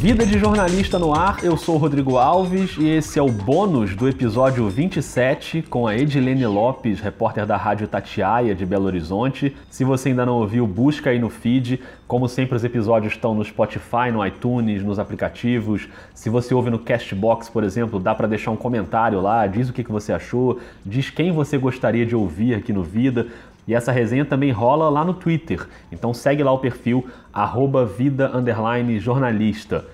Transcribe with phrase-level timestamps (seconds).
[0.00, 4.08] Vida de jornalista no ar, eu sou Rodrigo Alves e esse é o bônus do
[4.08, 9.54] episódio 27 com a Edilene Lopes, repórter da Rádio Tatiaia de Belo Horizonte.
[9.68, 11.82] Se você ainda não ouviu, busca aí no feed.
[12.08, 15.86] Como sempre, os episódios estão no Spotify, no iTunes, nos aplicativos.
[16.14, 19.72] Se você ouve no Castbox, por exemplo, dá para deixar um comentário lá, diz o
[19.74, 23.26] que você achou, diz quem você gostaria de ouvir aqui no Vida.
[23.66, 25.66] E essa resenha também rola lá no Twitter.
[25.92, 27.06] Então segue lá o perfil
[27.86, 29.84] vida_jornalista.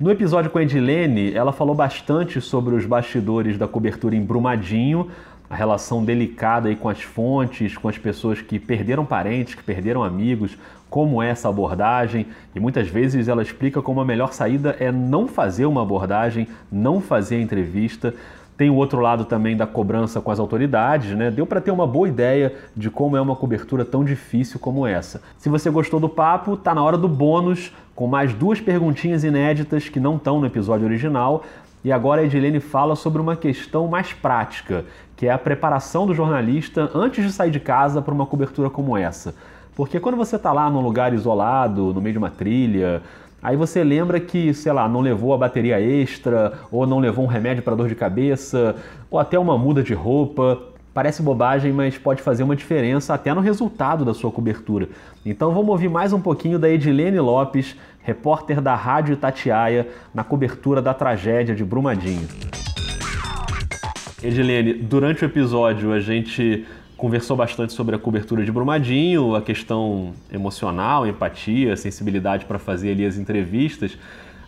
[0.00, 5.10] No episódio com a Edilene, ela falou bastante sobre os bastidores da cobertura em Brumadinho,
[5.50, 10.02] a relação delicada aí com as fontes, com as pessoas que perderam parentes, que perderam
[10.02, 10.56] amigos,
[10.88, 12.26] como é essa abordagem.
[12.54, 17.00] E muitas vezes ela explica como a melhor saída é não fazer uma abordagem, não
[17.00, 18.14] fazer a entrevista.
[18.60, 21.30] Tem o outro lado também da cobrança com as autoridades, né?
[21.30, 25.22] Deu para ter uma boa ideia de como é uma cobertura tão difícil como essa.
[25.38, 29.88] Se você gostou do papo, tá na hora do bônus com mais duas perguntinhas inéditas
[29.88, 31.42] que não estão no episódio original.
[31.82, 34.84] E agora a Edilene fala sobre uma questão mais prática,
[35.16, 38.94] que é a preparação do jornalista antes de sair de casa para uma cobertura como
[38.94, 39.34] essa.
[39.74, 43.00] Porque quando você está lá num lugar isolado, no meio de uma trilha,
[43.42, 47.28] Aí você lembra que, sei lá, não levou a bateria extra, ou não levou um
[47.28, 48.76] remédio para dor de cabeça,
[49.10, 50.60] ou até uma muda de roupa.
[50.92, 54.88] Parece bobagem, mas pode fazer uma diferença até no resultado da sua cobertura.
[55.24, 60.82] Então vamos ouvir mais um pouquinho da Edilene Lopes, repórter da Rádio Tatiaia, na cobertura
[60.82, 62.28] da tragédia de Brumadinho.
[64.22, 66.66] Edilene, durante o episódio a gente
[67.00, 73.06] conversou bastante sobre a cobertura de Brumadinho, a questão emocional, empatia, sensibilidade para fazer ali
[73.06, 73.96] as entrevistas.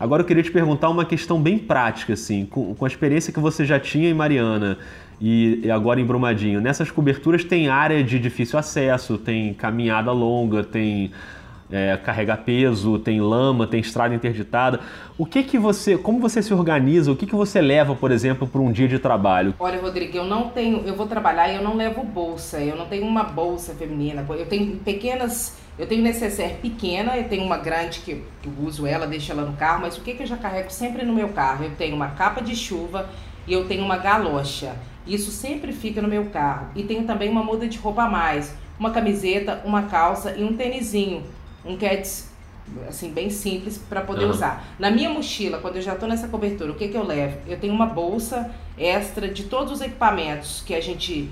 [0.00, 3.38] Agora eu queria te perguntar uma questão bem prática, assim, com, com a experiência que
[3.38, 4.78] você já tinha em Mariana
[5.20, 6.60] e, e agora em Brumadinho.
[6.60, 11.12] Nessas coberturas tem área de difícil acesso, tem caminhada longa, tem
[11.70, 14.80] é, carregar peso, tem lama, tem estrada interditada.
[15.16, 17.12] O que que você, como você se organiza?
[17.12, 19.54] O que que você leva, por exemplo, para um dia de trabalho?
[19.58, 22.58] Olha, Rodrigo, eu não tenho, eu vou trabalhar e eu não levo bolsa.
[22.58, 24.24] Eu não tenho uma bolsa feminina.
[24.28, 29.06] Eu tenho pequenas, eu tenho necessaire pequena, eu tenho uma grande que, eu uso ela,
[29.06, 29.82] deixo ela no carro.
[29.82, 31.64] Mas o que que eu já carrego sempre no meu carro?
[31.64, 33.08] Eu tenho uma capa de chuva
[33.46, 34.74] e eu tenho uma galocha.
[35.06, 36.68] Isso sempre fica no meu carro.
[36.74, 40.56] E tenho também uma muda de roupa a mais, uma camiseta, uma calça e um
[40.56, 41.22] tênisinho
[41.64, 42.30] um cats
[42.88, 44.30] assim bem simples para poder uhum.
[44.30, 44.74] usar.
[44.78, 47.38] Na minha mochila, quando eu já estou nessa cobertura, o que que eu levo?
[47.46, 51.28] Eu tenho uma bolsa extra de todos os equipamentos que a gente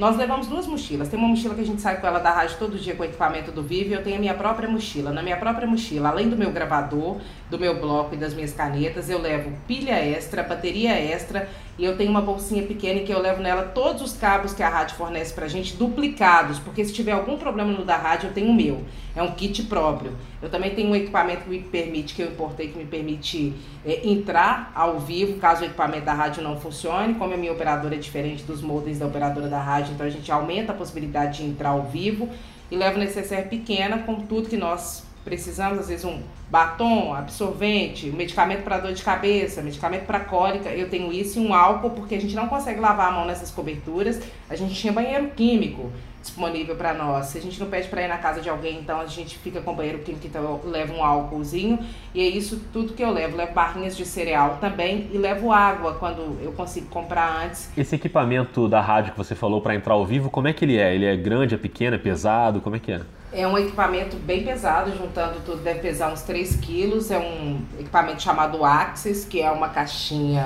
[0.00, 1.08] nós levamos duas mochilas.
[1.08, 3.04] Tem uma mochila que a gente sai com ela da rádio todo dia com o
[3.04, 5.12] equipamento do Vivo e eu tenho a minha própria mochila.
[5.12, 7.18] Na minha própria mochila, além do meu gravador,
[7.50, 11.50] do meu bloco e das minhas canetas, eu levo pilha extra, bateria extra
[11.80, 14.68] e eu tenho uma bolsinha pequena que eu levo nela todos os cabos que a
[14.68, 18.50] rádio fornece pra gente duplicados, porque se tiver algum problema no da rádio, eu tenho
[18.50, 18.84] o meu.
[19.16, 20.12] É um kit próprio.
[20.42, 24.06] Eu também tenho um equipamento que me permite, que eu importei, que me permite é,
[24.06, 27.14] entrar ao vivo, caso o equipamento da rádio não funcione.
[27.14, 30.30] Como a minha operadora é diferente dos modems da operadora da rádio, então a gente
[30.30, 32.28] aumenta a possibilidade de entrar ao vivo.
[32.70, 38.62] E levo necessaire pequena com tudo que nós precisamos, às vezes, um batom, absorvente, medicamento
[38.62, 40.70] para dor de cabeça, medicamento para cólica.
[40.70, 43.50] Eu tenho isso e um álcool, porque a gente não consegue lavar a mão nessas
[43.50, 44.20] coberturas.
[44.48, 47.26] A gente tinha banheiro químico disponível para nós.
[47.26, 49.60] Se a gente não pede para ir na casa de alguém, então a gente fica
[49.60, 51.78] com banheiro químico, então eu levo um álcoolzinho.
[52.14, 53.36] E é isso tudo que eu levo.
[53.36, 57.70] Levo barrinhas de cereal também e levo água quando eu consigo comprar antes.
[57.76, 60.76] Esse equipamento da rádio que você falou para entrar ao vivo, como é que ele
[60.76, 60.94] é?
[60.94, 62.60] Ele é grande, é pequeno, é pesado?
[62.60, 63.00] Como é que é?
[63.32, 67.10] É um equipamento bem pesado, juntando tudo deve pesar uns 3 quilos.
[67.10, 70.44] É um equipamento chamado Axis, que é uma caixinha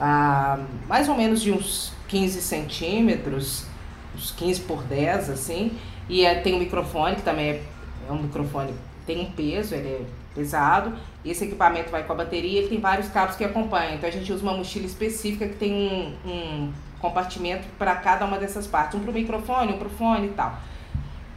[0.00, 0.58] ah,
[0.88, 3.66] mais ou menos de uns 15 centímetros,
[4.14, 5.72] uns 15 por 10, assim.
[6.08, 7.62] E é, tem um microfone, que também é,
[8.08, 8.74] é um microfone,
[9.06, 10.00] tem um peso, ele é
[10.34, 10.92] pesado.
[11.24, 13.94] Esse equipamento vai com a bateria, ele tem vários cabos que acompanham.
[13.94, 18.38] Então a gente usa uma mochila específica que tem um, um compartimento para cada uma
[18.38, 18.98] dessas partes.
[18.98, 20.58] Um para o microfone, um para o fone e tal.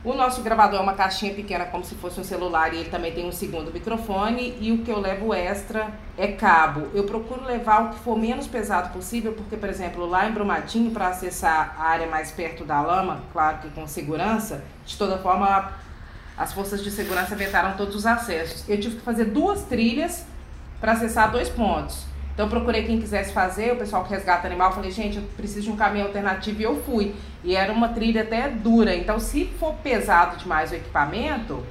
[0.05, 3.13] O nosso gravador é uma caixinha pequena, como se fosse um celular, e ele também
[3.13, 4.57] tem um segundo microfone.
[4.59, 6.89] E o que eu levo extra é cabo.
[6.93, 10.91] Eu procuro levar o que for menos pesado possível, porque, por exemplo, lá em Brumadinho,
[10.91, 15.71] para acessar a área mais perto da lama, claro que com segurança, de toda forma,
[16.37, 18.67] as forças de segurança vetaram todos os acessos.
[18.67, 20.25] Eu tive que fazer duas trilhas
[20.81, 22.12] para acessar dois pontos.
[22.33, 25.71] Então procurei quem quisesse fazer, o pessoal que resgata animal, falei, gente, eu preciso de
[25.71, 27.13] um caminho alternativo e eu fui.
[27.43, 31.63] E era uma trilha até dura, então se for pesado demais o equipamento,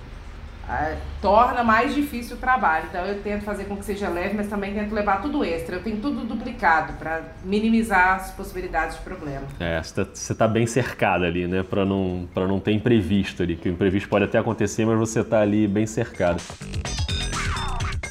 [0.68, 2.86] é, torna mais difícil o trabalho.
[2.88, 5.76] Então eu tento fazer com que seja leve, mas também tento levar tudo extra.
[5.76, 9.46] Eu tenho tudo duplicado para minimizar as possibilidades de problema.
[9.58, 11.62] É, você está tá bem cercada ali, né?
[11.62, 15.40] Para não, não ter imprevisto ali, que o imprevisto pode até acontecer, mas você está
[15.40, 16.40] ali bem cercado.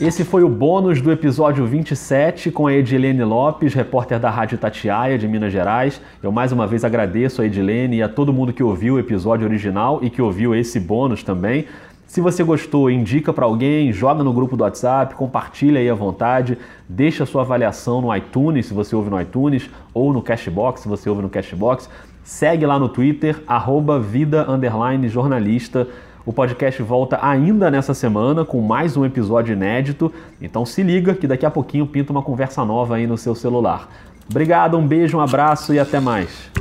[0.01, 5.15] Esse foi o bônus do episódio 27 com a Edilene Lopes, repórter da Rádio Tatiaia
[5.15, 6.01] de Minas Gerais.
[6.23, 9.45] Eu mais uma vez agradeço a Edilene e a todo mundo que ouviu o episódio
[9.45, 11.67] original e que ouviu esse bônus também.
[12.07, 16.57] Se você gostou, indica para alguém, joga no grupo do WhatsApp, compartilha aí à vontade,
[16.89, 21.11] deixa sua avaliação no iTunes, se você ouve no iTunes, ou no Cashbox, se você
[21.11, 21.87] ouve no Cashbox.
[22.23, 24.47] Segue lá no Twitter, arroba vida
[25.09, 25.87] jornalista.
[26.23, 31.25] O podcast volta ainda nessa semana com mais um episódio inédito, então se liga que
[31.25, 33.89] daqui a pouquinho pinta uma conversa nova aí no seu celular.
[34.29, 36.51] Obrigado, um beijo, um abraço e até mais.